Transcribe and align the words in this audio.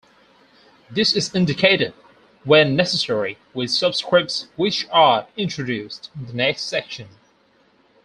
This 0.89 1.15
is 1.15 1.35
indicated, 1.35 1.93
when 2.43 2.75
necessary, 2.75 3.37
with 3.53 3.69
subscripts, 3.69 4.47
which 4.55 4.87
are 4.91 5.27
introduced 5.37 6.09
in 6.17 6.25
the 6.25 6.33
next 6.33 6.61
section. 6.63 7.07